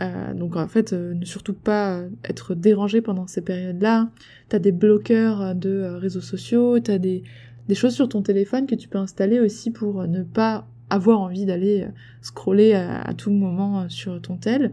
Euh, 0.03 0.35
donc 0.35 0.57
en 0.57 0.67
fait, 0.69 0.93
ne 0.93 1.25
surtout 1.25 1.55
pas 1.55 2.03
être 2.25 2.55
dérangé 2.55 3.01
pendant 3.01 3.27
ces 3.27 3.41
périodes-là. 3.41 4.11
T'as 4.49 4.59
des 4.59 4.73
bloqueurs 4.73 5.55
de 5.55 5.97
réseaux 5.99 6.21
sociaux, 6.21 6.81
t'as 6.81 6.99
des, 6.99 7.23
des 7.69 7.75
choses 7.75 7.95
sur 7.95 8.09
ton 8.09 8.21
téléphone 8.21 8.67
que 8.67 8.75
tu 8.75 8.89
peux 8.89 8.99
installer 8.99 9.41
aussi 9.41 9.71
pour 9.71 10.07
ne 10.07 10.23
pas 10.23 10.67
avoir 10.91 11.21
envie 11.21 11.47
d'aller 11.47 11.83
euh, 11.83 11.89
scroller 12.23 12.75
à, 12.75 13.13
tout 13.15 13.31
moment 13.31 13.83
euh, 13.83 13.89
sur 13.89 14.21
ton 14.21 14.37
tel. 14.37 14.73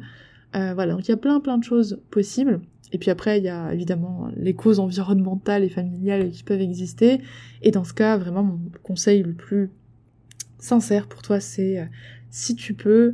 Euh, 0.56 0.74
voilà, 0.74 0.94
donc 0.94 1.08
il 1.08 1.12
y 1.12 1.14
a 1.14 1.18
plein 1.18 1.40
plein 1.40 1.58
de 1.58 1.64
choses 1.64 2.00
possibles. 2.10 2.62
Et 2.94 2.98
puis 2.98 3.10
après, 3.10 3.38
il 3.38 3.46
y 3.46 3.50
a 3.50 3.74
évidemment 3.74 4.30
les 4.36 4.54
causes 4.54 4.80
environnementales 4.80 5.64
et 5.64 5.70
familiales 5.70 6.30
qui 6.32 6.44
peuvent 6.44 6.60
exister. 6.60 7.22
Et 7.62 7.72
dans 7.72 7.86
ce 7.86 7.94
cas, 7.94 8.18
vraiment, 8.18 8.44
mon 8.44 8.60
conseil 8.84 9.24
le 9.24 9.34
plus 9.34 9.72
sincère 10.60 11.08
pour 11.08 11.22
toi, 11.22 11.40
c'est 11.40 11.90
si 12.32 12.54
tu 12.54 12.74
peux, 12.74 13.14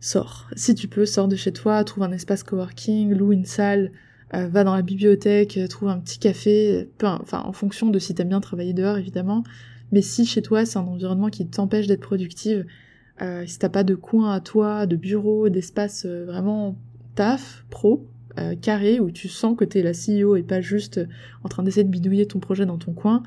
sors. 0.00 0.48
Si 0.56 0.74
tu 0.74 0.88
peux, 0.88 1.04
sors 1.04 1.28
de 1.28 1.36
chez 1.36 1.52
toi, 1.52 1.84
trouve 1.84 2.04
un 2.04 2.12
espace 2.12 2.42
coworking, 2.44 3.12
loue 3.12 3.32
une 3.32 3.44
salle, 3.44 3.92
va 4.32 4.64
dans 4.64 4.74
la 4.74 4.80
bibliothèque, 4.80 5.60
trouve 5.68 5.90
un 5.90 5.98
petit 5.98 6.18
café, 6.18 6.88
enfin 7.02 7.42
en 7.44 7.52
fonction 7.52 7.90
de 7.90 7.98
si 7.98 8.14
t'aimes 8.14 8.30
bien 8.30 8.40
travailler 8.40 8.72
dehors 8.72 8.96
évidemment, 8.96 9.44
mais 9.92 10.02
si 10.02 10.26
chez 10.26 10.42
toi 10.42 10.64
c'est 10.64 10.78
un 10.78 10.82
environnement 10.82 11.28
qui 11.28 11.46
t'empêche 11.46 11.86
d'être 11.86 12.00
productive, 12.00 12.66
euh, 13.22 13.44
si 13.46 13.58
t'as 13.58 13.68
pas 13.68 13.84
de 13.84 13.94
coin 13.94 14.32
à 14.32 14.40
toi, 14.40 14.86
de 14.86 14.96
bureau, 14.96 15.48
d'espace 15.48 16.04
euh, 16.04 16.24
vraiment 16.24 16.76
taf, 17.14 17.64
pro, 17.70 18.08
euh, 18.38 18.56
carré, 18.56 18.98
où 18.98 19.10
tu 19.12 19.28
sens 19.28 19.56
que 19.56 19.64
t'es 19.64 19.82
la 19.82 19.92
CEO 19.92 20.34
et 20.34 20.42
pas 20.42 20.60
juste 20.60 21.00
en 21.44 21.48
train 21.48 21.62
d'essayer 21.62 21.84
de 21.84 21.90
bidouiller 21.90 22.26
ton 22.26 22.40
projet 22.40 22.66
dans 22.66 22.78
ton 22.78 22.92
coin, 22.92 23.22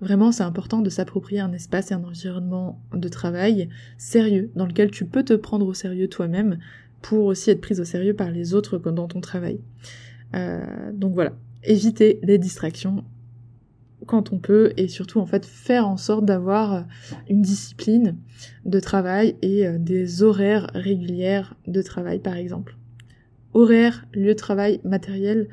vraiment 0.00 0.32
c'est 0.32 0.42
important 0.42 0.80
de 0.80 0.90
s'approprier 0.90 1.38
un 1.40 1.52
espace 1.52 1.92
et 1.92 1.94
un 1.94 2.02
environnement 2.02 2.80
de 2.92 3.08
travail 3.08 3.68
sérieux, 3.96 4.50
dans 4.56 4.66
lequel 4.66 4.90
tu 4.90 5.04
peux 5.04 5.22
te 5.22 5.34
prendre 5.34 5.66
au 5.66 5.74
sérieux 5.74 6.08
toi-même, 6.08 6.58
pour 7.00 7.26
aussi 7.26 7.50
être 7.50 7.60
prise 7.60 7.78
au 7.78 7.84
sérieux 7.84 8.14
par 8.14 8.32
les 8.32 8.54
autres 8.54 8.78
dans 8.78 9.06
ton 9.06 9.20
travail. 9.20 9.60
donc 10.92 11.14
voilà, 11.14 11.32
éviter 11.62 12.18
les 12.24 12.38
distractions 12.38 13.04
quand 14.06 14.32
on 14.32 14.38
peut 14.38 14.72
et 14.76 14.88
surtout 14.88 15.20
en 15.20 15.26
fait 15.26 15.44
faire 15.44 15.88
en 15.88 15.96
sorte 15.96 16.24
d'avoir 16.24 16.74
euh, 16.74 16.80
une 17.28 17.42
discipline 17.42 18.16
de 18.64 18.80
travail 18.80 19.36
et 19.42 19.66
euh, 19.66 19.78
des 19.78 20.22
horaires 20.22 20.70
régulières 20.74 21.54
de 21.66 21.82
travail 21.82 22.18
par 22.18 22.36
exemple. 22.36 22.76
Horaire, 23.54 24.06
lieu 24.12 24.28
de 24.28 24.38
travail, 24.38 24.80
matériel 24.84 25.48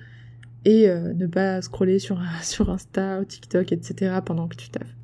et 0.63 0.89
euh, 0.89 1.13
ne 1.13 1.27
pas 1.27 1.61
scroller 1.61 1.99
sur, 1.99 2.21
sur 2.41 2.69
Insta 2.69 3.19
ou 3.21 3.25
TikTok 3.25 3.71
etc. 3.71 4.19
pendant 4.23 4.47
que 4.47 4.55
tu 4.55 4.69
taffes. 4.69 4.95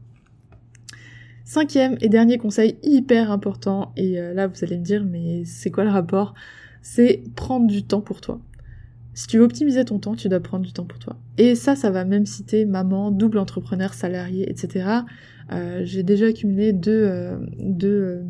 Cinquième 1.43 1.98
et 2.01 2.10
dernier 2.10 2.38
conseil 2.38 2.77
hyper 2.83 3.31
important 3.31 3.91
et 3.98 4.13
là 4.13 4.48
vous 4.48 4.63
allez 4.63 4.77
me 4.77 4.86
dire 4.86 5.03
mais 5.03 5.43
c'est 5.43 5.69
quoi 5.69 5.83
le 5.83 5.89
rapport? 5.89 6.33
C'est 6.81 7.24
prendre 7.36 7.67
du 7.67 7.83
temps 7.83 8.00
pour 8.00 8.21
toi. 8.21 8.39
Si 9.13 9.27
tu 9.27 9.37
veux 9.37 9.43
optimiser 9.43 9.83
ton 9.83 9.99
temps, 9.99 10.15
tu 10.15 10.29
dois 10.29 10.39
prendre 10.39 10.65
du 10.65 10.71
temps 10.71 10.85
pour 10.85 10.99
toi. 10.99 11.17
Et 11.37 11.55
ça, 11.55 11.75
ça 11.75 11.91
va 11.91 12.05
même 12.05 12.25
citer 12.25 12.65
maman, 12.65 13.11
double 13.11 13.39
entrepreneur, 13.39 13.93
salarié, 13.93 14.49
etc. 14.49 15.01
Euh, 15.51 15.81
j'ai 15.83 16.03
déjà 16.03 16.27
accumulé 16.27 16.71
deux, 16.71 17.03
euh, 17.03 17.37
euh, 17.83 18.23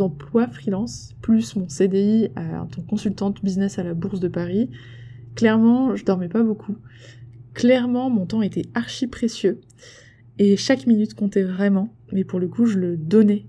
emplois 0.00 0.48
freelance, 0.48 1.14
plus 1.22 1.56
mon 1.56 1.68
CDI 1.68 2.28
en 2.36 2.66
tant 2.66 2.82
que 2.82 2.86
consultante 2.86 3.42
business 3.42 3.78
à 3.78 3.82
la 3.82 3.94
Bourse 3.94 4.20
de 4.20 4.28
Paris. 4.28 4.68
Clairement, 5.34 5.96
je 5.96 6.04
dormais 6.04 6.28
pas 6.28 6.42
beaucoup. 6.42 6.76
Clairement, 7.54 8.10
mon 8.10 8.26
temps 8.26 8.42
était 8.42 8.66
archi 8.74 9.06
précieux. 9.06 9.60
Et 10.38 10.56
chaque 10.56 10.86
minute 10.86 11.14
comptait 11.14 11.42
vraiment. 11.42 11.94
Mais 12.12 12.24
pour 12.24 12.38
le 12.38 12.48
coup, 12.48 12.66
je 12.66 12.78
le 12.78 12.96
donnais 12.96 13.46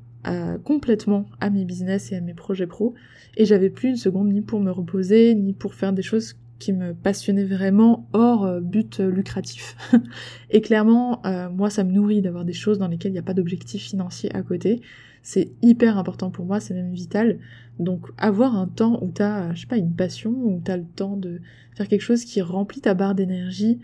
complètement 0.63 1.25
à 1.39 1.49
mes 1.49 1.65
business 1.65 2.11
et 2.11 2.15
à 2.15 2.21
mes 2.21 2.33
projets 2.33 2.67
pro 2.67 2.93
et 3.37 3.45
j'avais 3.45 3.69
plus 3.69 3.89
une 3.89 3.97
seconde 3.97 4.31
ni 4.31 4.41
pour 4.41 4.59
me 4.59 4.71
reposer 4.71 5.33
ni 5.35 5.53
pour 5.53 5.73
faire 5.73 5.93
des 5.93 6.01
choses 6.01 6.35
qui 6.59 6.73
me 6.73 6.93
passionnaient 6.93 7.43
vraiment 7.43 8.07
hors 8.13 8.45
euh, 8.45 8.59
but 8.61 8.99
euh, 8.99 9.09
lucratif. 9.09 9.75
et 10.51 10.61
clairement, 10.61 11.25
euh, 11.25 11.49
moi, 11.49 11.71
ça 11.71 11.83
me 11.83 11.91
nourrit 11.91 12.21
d'avoir 12.21 12.45
des 12.45 12.53
choses 12.53 12.77
dans 12.77 12.87
lesquelles 12.87 13.11
il 13.11 13.13
n'y 13.15 13.19
a 13.19 13.23
pas 13.23 13.33
d'objectif 13.33 13.81
financier 13.81 14.33
à 14.35 14.43
côté. 14.43 14.81
C'est 15.23 15.51
hyper 15.63 15.97
important 15.97 16.29
pour 16.29 16.45
moi, 16.45 16.59
c'est 16.59 16.75
même 16.75 16.93
vital. 16.93 17.39
Donc 17.79 18.07
avoir 18.17 18.55
un 18.55 18.67
temps 18.67 19.03
où 19.03 19.09
t'as, 19.09 19.53
je 19.55 19.61
sais 19.61 19.67
pas, 19.67 19.77
une 19.77 19.93
passion, 19.93 20.31
où 20.31 20.61
t'as 20.63 20.77
le 20.77 20.85
temps 20.85 21.17
de 21.17 21.41
faire 21.75 21.87
quelque 21.87 22.01
chose 22.01 22.25
qui 22.25 22.41
remplit 22.41 22.81
ta 22.81 22.93
barre 22.93 23.15
d'énergie, 23.15 23.79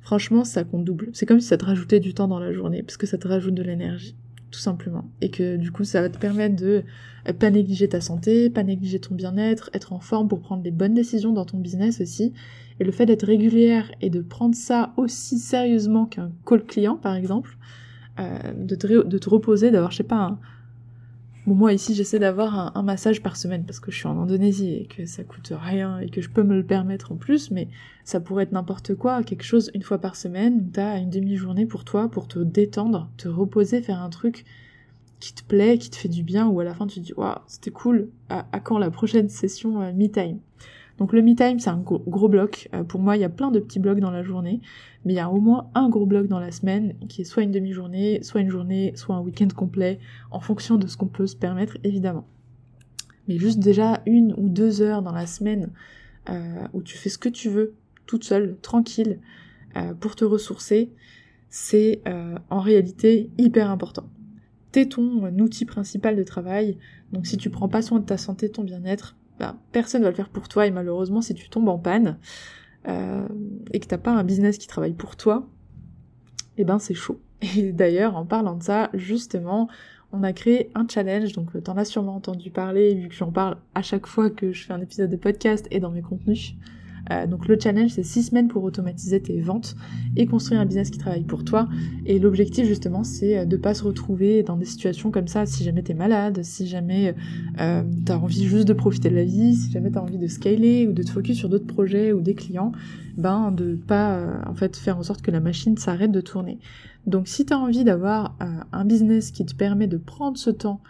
franchement, 0.00 0.44
ça 0.44 0.64
compte 0.64 0.84
double. 0.84 1.10
C'est 1.12 1.26
comme 1.26 1.40
si 1.40 1.48
ça 1.48 1.58
te 1.58 1.66
rajoutait 1.66 2.00
du 2.00 2.14
temps 2.14 2.28
dans 2.28 2.40
la 2.40 2.52
journée, 2.52 2.82
parce 2.82 2.96
que 2.96 3.06
ça 3.06 3.18
te 3.18 3.28
rajoute 3.28 3.54
de 3.54 3.62
l'énergie 3.62 4.16
tout 4.50 4.60
simplement. 4.60 5.10
Et 5.20 5.30
que 5.30 5.56
du 5.56 5.70
coup, 5.70 5.84
ça 5.84 6.00
va 6.00 6.08
te 6.08 6.18
permettre 6.18 6.56
de 6.56 6.84
euh, 7.28 7.32
pas 7.32 7.50
négliger 7.50 7.88
ta 7.88 8.00
santé, 8.00 8.50
pas 8.50 8.62
négliger 8.62 8.98
ton 8.98 9.14
bien-être, 9.14 9.70
être 9.72 9.92
en 9.92 10.00
forme 10.00 10.28
pour 10.28 10.40
prendre 10.40 10.62
les 10.62 10.70
bonnes 10.70 10.94
décisions 10.94 11.32
dans 11.32 11.44
ton 11.44 11.58
business 11.58 12.00
aussi. 12.00 12.32
Et 12.78 12.84
le 12.84 12.92
fait 12.92 13.06
d'être 13.06 13.26
régulière 13.26 13.90
et 14.00 14.10
de 14.10 14.20
prendre 14.20 14.54
ça 14.54 14.92
aussi 14.96 15.38
sérieusement 15.38 16.06
qu'un 16.06 16.32
call 16.46 16.64
client, 16.64 16.96
par 16.96 17.14
exemple, 17.14 17.56
euh, 18.18 18.38
de, 18.56 18.74
te, 18.74 19.06
de 19.06 19.18
te 19.18 19.28
reposer, 19.28 19.70
d'avoir, 19.70 19.90
je 19.90 19.98
sais 19.98 20.02
pas, 20.02 20.16
un, 20.16 20.38
Bon, 21.46 21.54
moi 21.54 21.72
ici 21.72 21.94
j'essaie 21.94 22.18
d'avoir 22.18 22.76
un, 22.76 22.82
massage 22.82 23.22
par 23.22 23.36
semaine 23.36 23.64
parce 23.64 23.80
que 23.80 23.90
je 23.90 23.96
suis 23.96 24.06
en 24.06 24.20
Indonésie 24.20 24.74
et 24.74 24.86
que 24.86 25.06
ça 25.06 25.24
coûte 25.24 25.52
rien 25.54 25.98
et 25.98 26.10
que 26.10 26.20
je 26.20 26.28
peux 26.28 26.42
me 26.42 26.54
le 26.54 26.64
permettre 26.64 27.12
en 27.12 27.16
plus, 27.16 27.50
mais 27.50 27.68
ça 28.04 28.20
pourrait 28.20 28.44
être 28.44 28.52
n'importe 28.52 28.94
quoi, 28.94 29.22
quelque 29.22 29.42
chose 29.42 29.70
une 29.74 29.82
fois 29.82 29.98
par 29.98 30.16
semaine, 30.16 30.70
t'as 30.70 30.98
une 30.98 31.08
demi-journée 31.08 31.64
pour 31.64 31.84
toi, 31.84 32.10
pour 32.10 32.28
te 32.28 32.38
détendre, 32.38 33.08
te 33.16 33.26
reposer, 33.26 33.80
faire 33.80 34.02
un 34.02 34.10
truc 34.10 34.44
qui 35.18 35.34
te 35.34 35.42
plaît, 35.42 35.78
qui 35.78 35.88
te 35.88 35.96
fait 35.96 36.08
du 36.08 36.22
bien, 36.22 36.46
ou 36.46 36.60
à 36.60 36.64
la 36.64 36.74
fin 36.74 36.86
tu 36.86 37.00
te 37.00 37.04
dis 37.06 37.14
waouh 37.14 37.38
c'était 37.46 37.70
cool, 37.70 38.10
à, 38.28 38.44
quand 38.60 38.78
la 38.78 38.90
prochaine 38.90 39.30
session 39.30 39.80
euh, 39.80 39.92
me 39.94 40.08
time 40.08 40.40
donc 41.00 41.14
le 41.14 41.22
me 41.22 41.34
time, 41.34 41.58
c'est 41.58 41.70
un 41.70 41.78
gros, 41.78 42.28
bloc. 42.28 42.68
Euh, 42.74 42.84
pour 42.84 43.00
moi, 43.00 43.16
il 43.16 43.20
y 43.20 43.24
a 43.24 43.30
plein 43.30 43.50
de 43.50 43.58
petits 43.58 43.78
blocs 43.78 44.00
dans 44.00 44.10
la 44.10 44.22
journée, 44.22 44.60
mais 45.06 45.14
il 45.14 45.16
y 45.16 45.20
a 45.20 45.30
au 45.30 45.40
moins 45.40 45.70
un 45.74 45.88
gros 45.88 46.04
bloc 46.04 46.26
dans 46.26 46.38
la 46.38 46.52
semaine 46.52 46.94
qui 47.08 47.22
est 47.22 47.24
soit 47.24 47.42
une 47.42 47.50
demi-journée, 47.50 48.22
soit 48.22 48.42
une 48.42 48.50
journée, 48.50 48.92
soit 48.96 49.16
un 49.16 49.20
week-end 49.20 49.48
complet, 49.56 49.98
en 50.30 50.40
fonction 50.40 50.76
de 50.76 50.86
ce 50.86 50.98
qu'on 50.98 51.06
peut 51.06 51.26
se 51.26 51.36
permettre, 51.36 51.78
évidemment. 51.84 52.28
Mais 53.28 53.38
juste 53.38 53.60
déjà 53.60 54.02
une 54.04 54.34
ou 54.36 54.50
deux 54.50 54.82
heures 54.82 55.00
dans 55.00 55.12
la 55.12 55.26
semaine 55.26 55.70
euh, 56.28 56.66
où 56.74 56.82
tu 56.82 56.98
fais 56.98 57.08
ce 57.08 57.16
que 57.16 57.30
tu 57.30 57.48
veux, 57.48 57.72
toute 58.04 58.24
seule, 58.24 58.58
tranquille, 58.60 59.20
euh, 59.76 59.94
pour 59.94 60.16
te 60.16 60.26
ressourcer, 60.26 60.92
c'est 61.48 62.02
en 62.48 62.60
réalité 62.60 63.30
hyper 63.36 63.70
important. 63.70 64.08
T'es 64.70 64.86
ton 64.86 65.24
outil 65.38 65.64
principal 65.64 66.14
de 66.14 66.22
travail, 66.22 66.78
donc 67.10 67.26
si 67.26 67.38
tu 67.38 67.50
prends 67.50 67.68
pas 67.68 67.82
soin 67.82 67.98
de 67.98 68.04
ta 68.04 68.18
santé, 68.18 68.50
ton 68.50 68.62
bien-être, 68.62 69.16
bah, 69.40 69.56
personne 69.72 70.02
va 70.02 70.10
le 70.10 70.14
faire 70.14 70.28
pour 70.28 70.48
toi 70.48 70.66
et 70.66 70.70
malheureusement 70.70 71.22
si 71.22 71.34
tu 71.34 71.48
tombes 71.48 71.68
en 71.68 71.78
panne 71.78 72.18
euh, 72.86 73.26
et 73.72 73.80
que 73.80 73.86
t'as 73.86 73.98
pas 73.98 74.12
un 74.12 74.22
business 74.22 74.58
qui 74.58 74.66
travaille 74.66 74.92
pour 74.92 75.16
toi, 75.16 75.48
eh 76.58 76.64
ben 76.64 76.78
c'est 76.78 76.94
chaud. 76.94 77.20
Et 77.56 77.72
d'ailleurs 77.72 78.16
en 78.16 78.26
parlant 78.26 78.54
de 78.54 78.62
ça, 78.62 78.90
justement, 78.92 79.68
on 80.12 80.22
a 80.22 80.34
créé 80.34 80.70
un 80.74 80.86
challenge, 80.86 81.32
donc 81.32 81.62
t'en 81.62 81.76
as 81.78 81.86
sûrement 81.86 82.16
entendu 82.16 82.50
parler 82.50 82.94
vu 82.94 83.08
que 83.08 83.14
j'en 83.14 83.32
parle 83.32 83.56
à 83.74 83.80
chaque 83.80 84.06
fois 84.06 84.28
que 84.28 84.52
je 84.52 84.66
fais 84.66 84.74
un 84.74 84.80
épisode 84.80 85.10
de 85.10 85.16
podcast 85.16 85.66
et 85.70 85.80
dans 85.80 85.90
mes 85.90 86.02
contenus. 86.02 86.54
Euh, 87.10 87.26
donc 87.26 87.48
le 87.48 87.58
challenge, 87.58 87.90
c'est 87.90 88.02
6 88.02 88.24
semaines 88.24 88.48
pour 88.48 88.62
automatiser 88.64 89.20
tes 89.20 89.40
ventes 89.40 89.76
et 90.16 90.26
construire 90.26 90.60
un 90.60 90.66
business 90.66 90.90
qui 90.90 90.98
travaille 90.98 91.24
pour 91.24 91.44
toi. 91.44 91.68
Et 92.06 92.18
l'objectif 92.18 92.66
justement, 92.66 93.04
c'est 93.04 93.38
euh, 93.38 93.44
de 93.44 93.56
pas 93.56 93.74
se 93.74 93.84
retrouver 93.84 94.42
dans 94.42 94.56
des 94.56 94.64
situations 94.64 95.10
comme 95.10 95.28
ça 95.28 95.46
si 95.46 95.64
jamais 95.64 95.82
t'es 95.82 95.94
malade, 95.94 96.42
si 96.42 96.66
jamais 96.66 97.14
euh, 97.60 97.82
t'as 98.04 98.16
envie 98.16 98.44
juste 98.44 98.68
de 98.68 98.72
profiter 98.72 99.10
de 99.10 99.16
la 99.16 99.24
vie, 99.24 99.54
si 99.54 99.70
jamais 99.70 99.90
t'as 99.90 100.00
envie 100.00 100.18
de 100.18 100.26
scaler 100.26 100.86
ou 100.86 100.92
de 100.92 101.02
te 101.02 101.10
focus 101.10 101.36
sur 101.36 101.48
d'autres 101.48 101.66
projets 101.66 102.12
ou 102.12 102.20
des 102.20 102.34
clients, 102.34 102.72
ben 103.16 103.50
de 103.50 103.74
pas 103.74 104.42
en 104.46 104.54
fait 104.54 104.76
faire 104.76 104.98
en 104.98 105.02
sorte 105.02 105.22
que 105.22 105.30
la 105.30 105.40
machine 105.40 105.76
s'arrête 105.76 106.12
de 106.12 106.20
tourner. 106.20 106.58
Donc 107.06 107.28
si 107.28 107.44
t'as 107.44 107.56
envie 107.56 107.84
d'avoir 107.84 108.36
un 108.72 108.84
business 108.84 109.30
qui 109.30 109.44
te 109.44 109.54
permet 109.54 109.86
de 109.86 109.96
prendre 109.96 110.38
ce 110.38 110.50
temps 110.50 110.80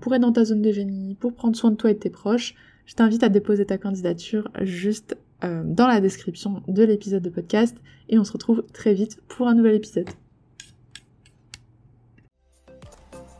pour 0.00 0.14
être 0.14 0.22
dans 0.22 0.32
ta 0.32 0.44
zone 0.44 0.62
de 0.62 0.70
génie, 0.70 1.14
pour 1.14 1.34
prendre 1.34 1.56
soin 1.56 1.70
de 1.70 1.76
toi 1.76 1.90
et 1.90 1.94
de 1.94 1.98
tes 1.98 2.10
proches, 2.10 2.54
je 2.86 2.94
t'invite 2.94 3.22
à 3.22 3.28
déposer 3.28 3.66
ta 3.66 3.78
candidature 3.78 4.48
juste 4.62 5.16
euh, 5.44 5.62
dans 5.64 5.86
la 5.86 6.00
description 6.00 6.62
de 6.68 6.82
l'épisode 6.82 7.22
de 7.22 7.30
podcast 7.30 7.76
et 8.08 8.18
on 8.18 8.24
se 8.24 8.32
retrouve 8.32 8.62
très 8.72 8.94
vite 8.94 9.18
pour 9.28 9.48
un 9.48 9.54
nouvel 9.54 9.74
épisode. 9.74 10.08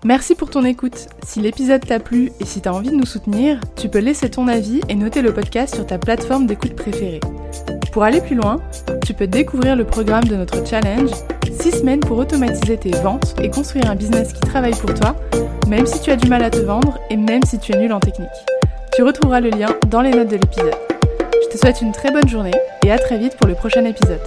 Merci 0.04 0.34
pour 0.34 0.50
ton 0.50 0.64
écoute. 0.64 1.08
Si 1.24 1.40
l'épisode 1.40 1.84
t'a 1.84 1.98
plu 1.98 2.30
et 2.38 2.44
si 2.44 2.60
t'as 2.60 2.70
envie 2.72 2.90
de 2.90 2.94
nous 2.94 3.06
soutenir, 3.06 3.60
tu 3.74 3.88
peux 3.88 3.98
laisser 3.98 4.30
ton 4.30 4.46
avis 4.46 4.80
et 4.88 4.94
noter 4.94 5.22
le 5.22 5.32
podcast 5.32 5.74
sur 5.74 5.86
ta 5.86 5.98
plateforme 5.98 6.46
d'écoute 6.46 6.76
préférée. 6.76 7.20
Pour 7.92 8.04
aller 8.04 8.20
plus 8.20 8.36
loin, 8.36 8.60
tu 9.04 9.14
peux 9.14 9.26
découvrir 9.26 9.74
le 9.74 9.84
programme 9.84 10.24
de 10.24 10.36
notre 10.36 10.64
challenge 10.66 11.10
6 11.50 11.78
semaines 11.78 12.00
pour 12.00 12.18
automatiser 12.18 12.76
tes 12.76 12.90
ventes 12.90 13.34
et 13.42 13.50
construire 13.50 13.90
un 13.90 13.96
business 13.96 14.32
qui 14.32 14.40
travaille 14.40 14.74
pour 14.74 14.92
toi 14.94 15.16
même 15.66 15.86
si 15.86 16.00
tu 16.00 16.10
as 16.10 16.16
du 16.16 16.28
mal 16.28 16.42
à 16.42 16.50
te 16.50 16.58
vendre 16.58 16.98
et 17.10 17.16
même 17.16 17.42
si 17.44 17.58
tu 17.58 17.72
es 17.72 17.78
nul 17.78 17.92
en 17.92 18.00
technique. 18.00 18.28
Tu 18.94 19.02
retrouveras 19.02 19.40
le 19.40 19.50
lien 19.50 19.68
dans 19.88 20.00
les 20.00 20.10
notes 20.10 20.28
de 20.28 20.36
l'épisode. 20.36 20.85
Je 21.56 21.60
te 21.62 21.66
souhaite 21.68 21.80
une 21.80 21.92
très 21.92 22.10
bonne 22.10 22.28
journée 22.28 22.52
et 22.84 22.90
à 22.90 22.98
très 22.98 23.16
vite 23.16 23.34
pour 23.38 23.46
le 23.46 23.54
prochain 23.54 23.82
épisode. 23.86 24.20